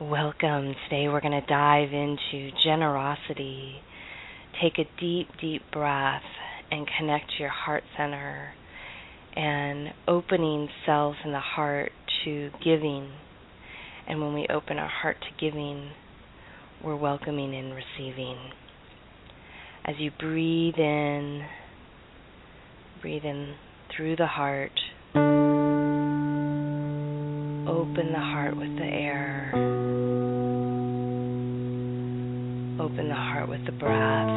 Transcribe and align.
Welcome. 0.00 0.76
Today 0.88 1.08
we're 1.08 1.20
going 1.20 1.32
to 1.32 1.46
dive 1.48 1.92
into 1.92 2.50
generosity. 2.64 3.80
Take 4.62 4.78
a 4.78 4.88
deep, 5.00 5.26
deep 5.40 5.62
breath 5.72 6.22
and 6.70 6.88
connect 6.96 7.32
your 7.40 7.48
heart 7.48 7.82
center 7.96 8.50
and 9.34 9.88
opening 10.06 10.68
cells 10.86 11.16
in 11.24 11.32
the 11.32 11.40
heart 11.40 11.90
to 12.24 12.50
giving. 12.64 13.10
And 14.06 14.20
when 14.20 14.34
we 14.34 14.46
open 14.48 14.78
our 14.78 14.88
heart 14.88 15.16
to 15.20 15.44
giving, 15.44 15.90
we're 16.84 16.94
welcoming 16.94 17.52
and 17.56 17.74
receiving. 17.74 18.38
As 19.84 19.96
you 19.98 20.12
breathe 20.16 20.78
in, 20.78 21.42
breathe 23.02 23.24
in 23.24 23.56
through 23.96 24.14
the 24.14 24.28
heart. 24.28 24.70
Open 27.68 28.12
the 28.12 28.18
heart 28.18 28.56
with 28.56 28.74
the 28.76 28.84
air. 28.84 29.50
Open 32.80 33.08
the 33.08 33.14
heart 33.14 33.46
with 33.46 33.62
the 33.66 33.72
breath. 33.72 34.28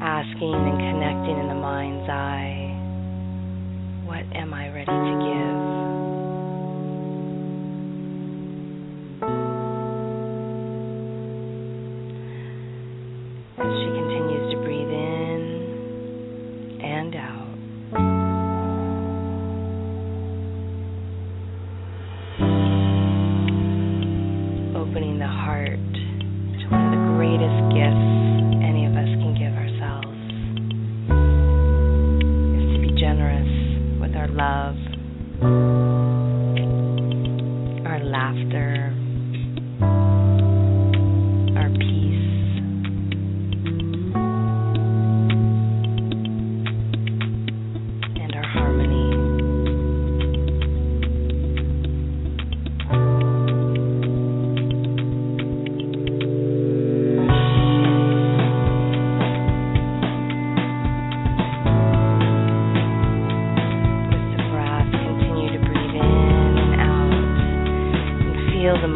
Asking 0.00 0.54
and 0.54 0.78
connecting 0.78 1.38
in 1.40 1.48
the 1.48 1.54
mind's 1.54 2.08
eye. 2.08 2.78
What 4.06 4.24
am 4.36 4.54
I 4.54 4.68
ready 4.68 4.86
to 4.86 5.18
give? 5.20 5.27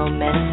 momentum. 0.02 0.51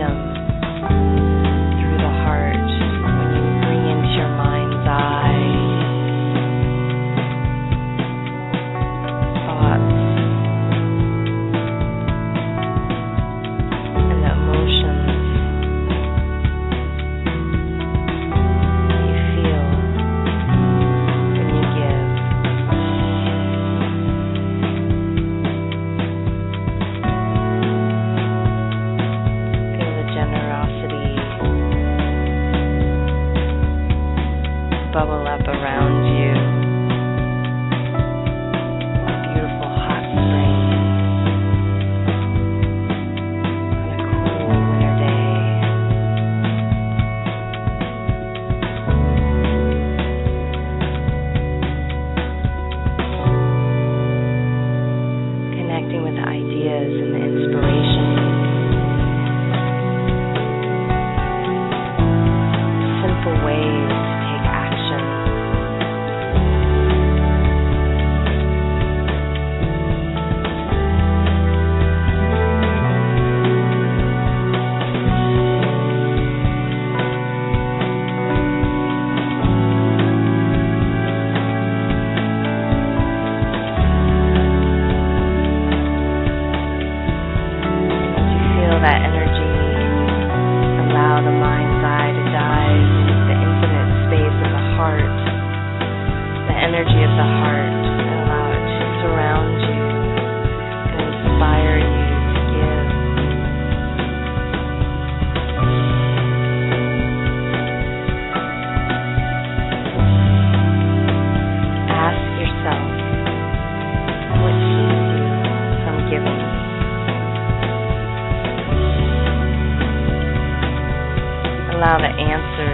answer 122.29 122.71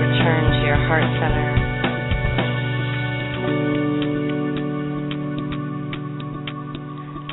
return 0.00 0.44
to 0.52 0.58
your 0.64 0.80
heart 0.88 1.04
center. 1.20 1.48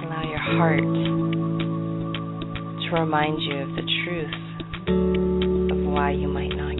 Allow 0.04 0.24
your 0.28 0.44
heart 0.60 0.90
to 2.84 2.88
remind 3.00 3.42
you 3.42 3.56
of 3.60 3.70
the 3.76 3.86
truth 4.04 4.38
of 5.72 5.80
why 5.94 6.12
you 6.12 6.28
might 6.28 6.54
not 6.56 6.79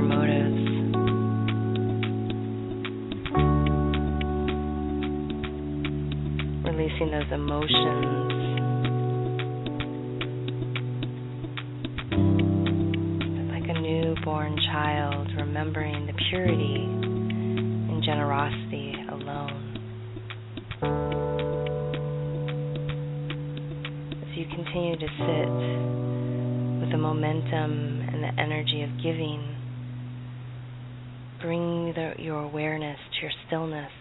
our 0.00 0.06
motives. 0.06 0.56
Releasing 6.64 7.10
those 7.10 7.30
emotions. 7.32 8.32
Like 13.50 13.68
a 13.68 13.80
newborn 13.80 14.56
child, 14.72 15.28
remembering 15.36 16.06
the 16.06 16.14
purity 16.30 16.84
and 17.92 18.02
generosity 18.02 18.94
alone. 19.10 19.76
As 24.22 24.36
you 24.36 24.46
continue 24.54 24.96
to 24.96 25.08
sit 25.18 25.50
with 26.80 26.90
the 26.90 26.98
momentum 26.98 28.08
and 28.08 28.22
the 28.22 28.40
energy 28.40 28.82
of 28.82 28.90
giving 29.02 29.59
the, 31.92 32.12
your 32.18 32.42
awareness 32.42 32.98
to 33.14 33.22
your 33.22 33.32
stillness, 33.46 33.92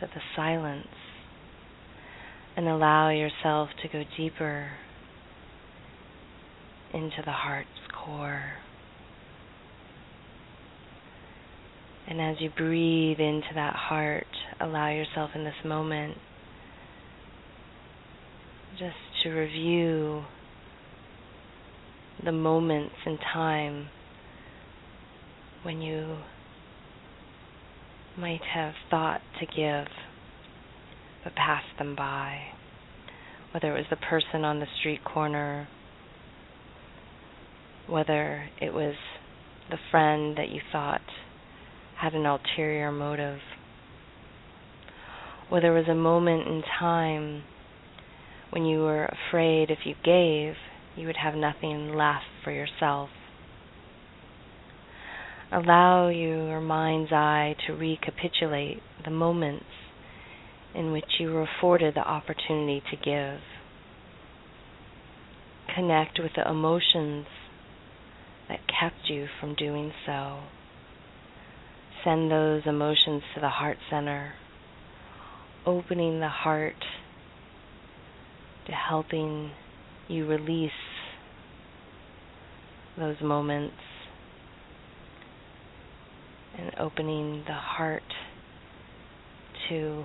to 0.00 0.06
the 0.06 0.20
silence, 0.36 0.86
and 2.56 2.68
allow 2.68 3.10
yourself 3.10 3.68
to 3.82 3.88
go 3.88 4.04
deeper 4.16 4.70
into 6.92 7.22
the 7.24 7.32
heart's 7.32 7.68
core. 8.04 8.42
And 12.08 12.20
as 12.20 12.36
you 12.40 12.50
breathe 12.56 13.20
into 13.20 13.54
that 13.54 13.74
heart, 13.74 14.26
allow 14.60 14.90
yourself 14.90 15.30
in 15.34 15.44
this 15.44 15.54
moment 15.64 16.16
just 18.72 18.96
to 19.22 19.30
review 19.30 20.22
the 22.24 22.32
moments 22.32 22.94
in 23.06 23.16
time 23.32 23.88
when 25.62 25.80
you 25.80 26.16
might 28.16 28.40
have 28.54 28.74
thought 28.90 29.20
to 29.38 29.46
give 29.46 29.86
but 31.22 31.34
passed 31.34 31.78
them 31.78 31.94
by. 31.94 32.38
Whether 33.52 33.76
it 33.76 33.78
was 33.78 33.86
the 33.90 33.96
person 33.96 34.44
on 34.44 34.60
the 34.60 34.66
street 34.78 35.04
corner, 35.04 35.68
whether 37.88 38.48
it 38.60 38.72
was 38.72 38.94
the 39.70 39.78
friend 39.90 40.36
that 40.36 40.48
you 40.50 40.60
thought 40.72 41.00
had 42.00 42.14
an 42.14 42.24
ulterior 42.24 42.90
motive, 42.92 43.40
whether 45.48 45.76
it 45.76 45.80
was 45.80 45.88
a 45.88 45.94
moment 45.94 46.46
in 46.46 46.62
time 46.78 47.42
when 48.50 48.64
you 48.64 48.80
were 48.80 49.04
afraid 49.06 49.70
if 49.70 49.80
you 49.84 49.94
gave, 50.04 50.54
you 50.96 51.06
would 51.06 51.16
have 51.16 51.34
nothing 51.34 51.94
left 51.94 52.24
for 52.42 52.52
yourself. 52.52 53.10
Allow 55.52 56.10
your 56.10 56.60
mind's 56.60 57.10
eye 57.10 57.56
to 57.66 57.72
recapitulate 57.72 58.80
the 59.04 59.10
moments 59.10 59.64
in 60.76 60.92
which 60.92 61.18
you 61.18 61.32
were 61.32 61.42
afforded 61.42 61.94
the 61.96 62.08
opportunity 62.08 62.80
to 62.88 62.96
give. 62.96 63.40
Connect 65.74 66.20
with 66.20 66.30
the 66.36 66.48
emotions 66.48 67.26
that 68.48 68.60
kept 68.68 69.08
you 69.08 69.26
from 69.40 69.56
doing 69.56 69.92
so. 70.06 70.38
Send 72.04 72.30
those 72.30 72.62
emotions 72.64 73.22
to 73.34 73.40
the 73.40 73.48
heart 73.48 73.78
center, 73.90 74.34
opening 75.66 76.20
the 76.20 76.28
heart 76.28 76.84
to 78.66 78.72
helping 78.72 79.50
you 80.06 80.26
release 80.26 80.70
those 82.96 83.20
moments 83.20 83.74
opening 86.80 87.44
the 87.46 87.54
heart 87.54 88.02
to 89.68 90.04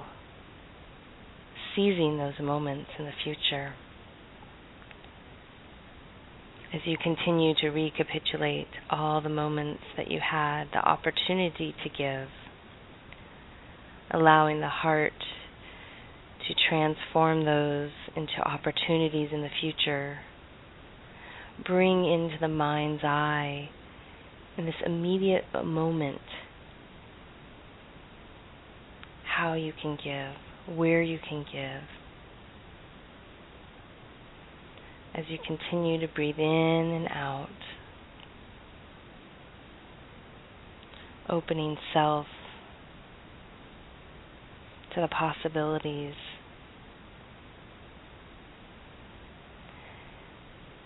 seizing 1.76 2.18
those 2.18 2.34
moments 2.42 2.90
in 3.00 3.06
the 3.06 3.12
future. 3.24 3.74
As 6.74 6.82
you 6.86 6.98
continue 7.02 7.54
to 7.62 7.70
recapitulate 7.70 8.68
all 8.90 9.22
the 9.22 9.30
moments 9.30 9.84
that 9.98 10.12
you 10.12 10.20
had 10.20 10.66
the 10.74 10.80
opportunity 10.80 11.74
to 11.84 11.90
give, 11.90 12.28
allowing 14.12 14.60
the 14.60 14.68
heart 14.68 15.14
to 16.48 16.54
transform 16.70 17.46
those 17.46 17.92
into 18.16 18.40
opportunities 18.44 19.30
in 19.32 19.42
the 19.42 19.50
future. 19.62 20.20
Bring 21.66 22.06
into 22.06 22.36
the 22.40 22.48
mind's 22.48 23.04
eye 23.04 23.70
in 24.58 24.66
this 24.66 24.76
immediate 24.86 25.46
moment 25.64 26.22
how 29.38 29.54
you 29.54 29.74
can 29.82 29.98
give, 30.04 30.78
where 30.78 31.02
you 31.02 31.20
can 31.28 31.46
give. 31.52 31.84
As 35.14 35.26
you 35.30 35.38
continue 35.46 36.00
to 36.00 36.14
breathe 36.14 36.40
in 36.40 36.46
and 36.46 37.08
out, 37.08 37.48
opening 41.30 41.78
self 41.94 42.28
to 44.94 45.02
the 45.02 45.08
possibilities 45.08 46.14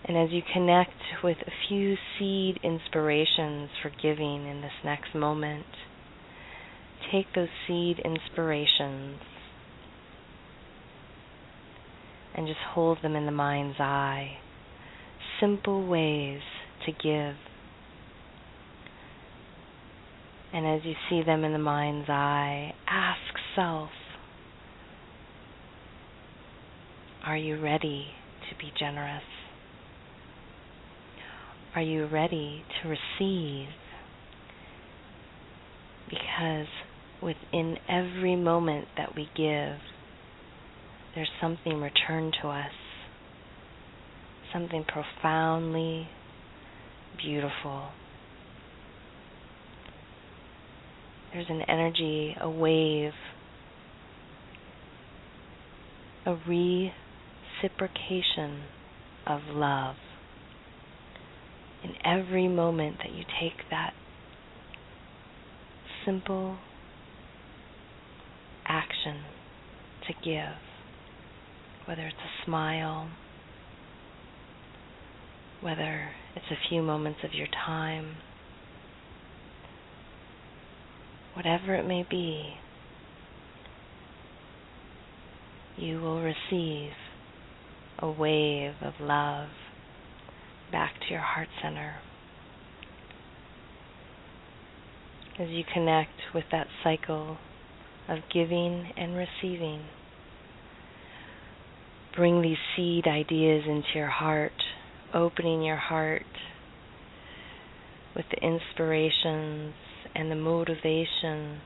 And 0.09 0.17
as 0.17 0.31
you 0.31 0.41
connect 0.51 0.97
with 1.23 1.37
a 1.45 1.51
few 1.67 1.95
seed 2.17 2.59
inspirations 2.63 3.69
for 3.83 3.91
giving 4.01 4.47
in 4.47 4.59
this 4.59 4.71
next 4.83 5.13
moment, 5.13 5.67
take 7.11 7.27
those 7.33 7.49
seed 7.67 7.99
inspirations 7.99 9.19
and 12.35 12.47
just 12.47 12.59
hold 12.73 12.99
them 13.01 13.15
in 13.15 13.25
the 13.25 13.31
mind's 13.31 13.79
eye. 13.79 14.37
Simple 15.39 15.87
ways 15.87 16.41
to 16.85 16.91
give. 16.91 17.35
And 20.51 20.65
as 20.65 20.81
you 20.83 20.93
see 21.09 21.21
them 21.23 21.43
in 21.43 21.53
the 21.53 21.59
mind's 21.59 22.09
eye, 22.09 22.73
ask 22.87 23.19
self, 23.55 23.89
are 27.25 27.37
you 27.37 27.61
ready 27.61 28.07
to 28.49 28.57
be 28.57 28.71
generous? 28.79 29.23
Are 31.75 31.81
you 31.81 32.07
ready 32.07 32.63
to 32.81 32.89
receive? 32.89 33.67
Because 36.09 36.67
within 37.21 37.77
every 37.87 38.35
moment 38.35 38.87
that 38.97 39.15
we 39.15 39.29
give, 39.35 39.77
there's 41.15 41.29
something 41.41 41.81
returned 41.81 42.35
to 42.41 42.47
us, 42.47 42.71
something 44.53 44.85
profoundly 44.85 46.07
beautiful. 47.17 47.89
There's 51.33 51.49
an 51.49 51.61
energy, 51.67 52.35
a 52.39 52.49
wave, 52.49 53.11
a 56.25 56.35
reciprocation 57.61 58.63
of 59.27 59.41
love 59.51 59.95
in 61.83 61.91
every 62.03 62.47
moment 62.47 62.97
that 62.99 63.11
you 63.13 63.23
take 63.39 63.69
that 63.69 63.93
simple 66.05 66.57
action 68.69 69.23
to 70.07 70.13
give, 70.23 70.55
whether 71.85 72.05
it's 72.05 72.15
a 72.15 72.45
smile, 72.45 73.09
whether 75.61 76.09
it's 76.35 76.45
a 76.51 76.69
few 76.69 76.81
moments 76.81 77.19
of 77.23 77.33
your 77.33 77.47
time, 77.65 78.15
whatever 81.33 81.75
it 81.75 81.85
may 81.85 82.05
be, 82.09 82.53
you 85.77 85.99
will 85.99 86.21
receive 86.21 86.91
a 87.99 88.09
wave 88.09 88.73
of 88.81 88.93
love 89.01 89.49
back 90.71 90.93
to 90.99 91.13
your 91.13 91.21
heart 91.21 91.47
center. 91.61 91.95
As 95.39 95.49
you 95.49 95.63
connect 95.73 96.11
with 96.35 96.43
that 96.51 96.67
cycle 96.83 97.37
of 98.09 98.19
giving 98.33 98.91
and 98.97 99.15
receiving, 99.15 99.85
bring 102.15 102.41
these 102.41 102.57
seed 102.75 103.05
ideas 103.07 103.63
into 103.67 103.87
your 103.95 104.07
heart, 104.07 104.51
opening 105.13 105.61
your 105.61 105.77
heart 105.77 106.23
with 108.15 108.25
the 108.31 108.45
inspirations 108.45 109.73
and 110.15 110.31
the 110.31 110.35
motivation 110.35 111.61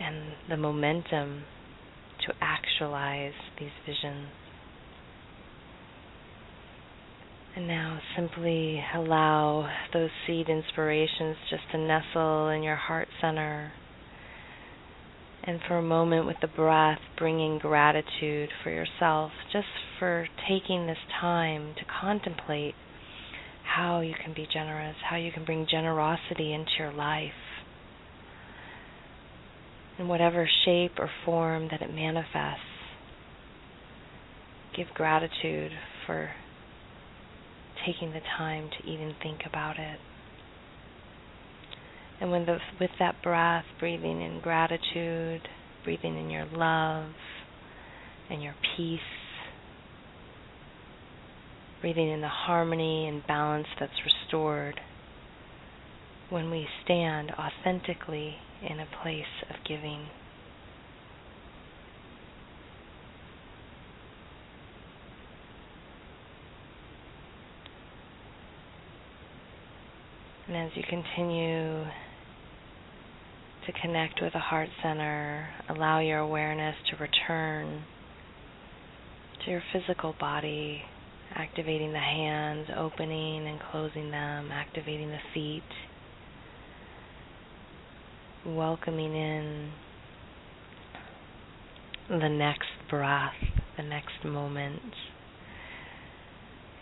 and 0.00 0.32
the 0.50 0.56
momentum 0.56 1.42
to 2.26 2.34
actualize 2.40 3.32
these 3.58 3.70
visions. 3.86 4.28
And 7.56 7.68
now 7.68 8.00
simply 8.16 8.82
allow 8.94 9.70
those 9.92 10.10
seed 10.26 10.48
inspirations 10.48 11.36
just 11.48 11.62
to 11.72 11.78
nestle 11.78 12.48
in 12.48 12.62
your 12.62 12.76
heart 12.76 13.08
center. 13.20 13.72
And 15.46 15.60
for 15.68 15.76
a 15.76 15.82
moment 15.82 16.26
with 16.26 16.36
the 16.40 16.46
breath, 16.48 17.00
bringing 17.18 17.58
gratitude 17.58 18.48
for 18.62 18.70
yourself, 18.70 19.30
just 19.52 19.66
for 19.98 20.26
taking 20.48 20.86
this 20.86 20.98
time 21.20 21.74
to 21.76 21.82
contemplate 22.00 22.74
how 23.62 24.00
you 24.00 24.14
can 24.24 24.32
be 24.34 24.46
generous, 24.50 24.96
how 25.08 25.16
you 25.16 25.32
can 25.32 25.44
bring 25.44 25.66
generosity 25.70 26.54
into 26.54 26.70
your 26.78 26.92
life 26.92 27.32
in 29.98 30.08
whatever 30.08 30.48
shape 30.64 30.92
or 30.98 31.10
form 31.24 31.68
that 31.70 31.82
it 31.82 31.92
manifests. 31.94 32.60
give 34.76 34.88
gratitude 34.94 35.70
for 36.06 36.30
taking 37.86 38.12
the 38.12 38.20
time 38.36 38.68
to 38.70 38.88
even 38.88 39.14
think 39.22 39.40
about 39.46 39.78
it. 39.78 40.00
And 42.20 42.32
the, 42.46 42.58
with 42.80 42.90
that 42.98 43.22
breath, 43.22 43.64
breathing 43.80 44.22
in 44.22 44.40
gratitude, 44.40 45.42
breathing 45.84 46.18
in 46.18 46.30
your 46.30 46.46
love 46.46 47.10
and 48.30 48.42
your 48.42 48.54
peace, 48.76 49.00
breathing 51.80 52.10
in 52.10 52.20
the 52.20 52.28
harmony 52.28 53.06
and 53.08 53.26
balance 53.26 53.66
that's 53.78 53.92
restored 54.04 54.80
when 56.30 56.50
we 56.50 56.66
stand 56.84 57.30
authentically 57.32 58.36
in 58.62 58.80
a 58.80 58.86
place 59.02 59.24
of 59.50 59.56
giving. 59.68 60.06
And 70.54 70.70
as 70.70 70.76
you 70.76 70.84
continue 70.88 71.84
to 73.66 73.72
connect 73.82 74.22
with 74.22 74.32
the 74.34 74.38
heart 74.38 74.68
center, 74.84 75.48
allow 75.68 75.98
your 75.98 76.20
awareness 76.20 76.76
to 76.90 76.96
return 76.96 77.82
to 79.44 79.50
your 79.50 79.62
physical 79.72 80.14
body, 80.20 80.80
activating 81.34 81.92
the 81.92 81.98
hands, 81.98 82.68
opening 82.76 83.48
and 83.48 83.58
closing 83.72 84.12
them, 84.12 84.50
activating 84.52 85.08
the 85.08 85.18
feet, 85.32 85.62
welcoming 88.46 89.12
in 89.12 89.72
the 92.10 92.28
next 92.28 92.68
breath, 92.88 93.32
the 93.76 93.82
next 93.82 94.24
moment. 94.24 94.82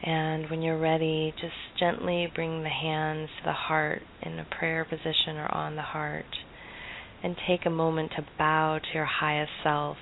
And 0.05 0.51
when 0.51 0.63
you're 0.63 0.81
ready, 0.81 1.33
just 1.41 1.55
gently 1.79 2.27
bring 2.35 2.63
the 2.63 2.69
hands 2.69 3.29
to 3.39 3.45
the 3.45 3.53
heart 3.53 4.03
in 4.23 4.39
a 4.39 4.47
prayer 4.59 4.85
position 4.85 5.37
or 5.37 5.53
on 5.55 5.77
the 5.77 5.83
heart. 5.83 6.27
And 7.23 7.37
take 7.47 7.67
a 7.67 7.71
moment 7.71 8.11
to 8.17 8.27
bow 8.37 8.81
to 8.83 8.89
your 8.95 9.05
highest 9.05 9.53
self. 9.63 9.97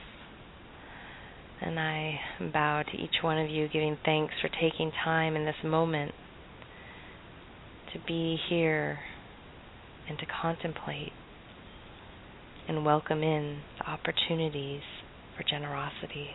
And 1.61 1.79
I 1.79 2.19
bow 2.53 2.83
to 2.91 2.97
each 2.97 3.23
one 3.23 3.37
of 3.39 3.51
you, 3.51 3.69
giving 3.69 3.99
thanks 4.03 4.33
for 4.41 4.49
taking 4.49 4.91
time 5.05 5.37
in 5.37 5.45
this 5.45 5.63
moment 5.63 6.13
to 7.93 7.99
be 8.07 8.39
here 8.49 9.01
and 10.09 10.19
to 10.19 10.25
contemplate 10.41 11.13
and 12.69 12.85
welcome 12.85 13.23
in 13.23 13.61
the 13.79 13.91
opportunities 13.91 14.83
for 15.37 15.43
generosity. 15.43 16.29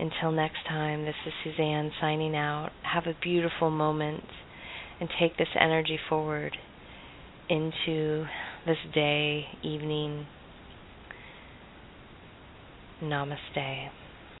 Until 0.00 0.32
next 0.32 0.64
time, 0.66 1.04
this 1.04 1.14
is 1.26 1.32
Suzanne 1.44 1.92
signing 2.00 2.34
out. 2.34 2.70
Have 2.82 3.06
a 3.06 3.14
beautiful 3.22 3.70
moment 3.70 4.24
and 4.98 5.10
take 5.20 5.36
this 5.36 5.48
energy 5.60 5.98
forward 6.08 6.56
into 7.50 8.24
this 8.66 8.78
day, 8.94 9.44
evening. 9.62 10.26
Namaste. 13.02 13.90